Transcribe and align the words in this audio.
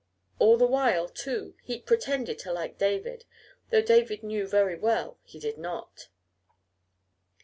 All 0.39 0.57
the 0.57 0.65
while, 0.65 1.07
too, 1.07 1.53
Heep 1.63 1.85
pretended 1.85 2.39
to 2.39 2.51
like 2.51 2.79
David, 2.79 3.25
though 3.69 3.83
David 3.83 4.23
knew 4.23 4.47
very 4.47 4.75
well 4.75 5.19
he 5.23 5.37
did 5.37 5.59
not. 5.59 6.07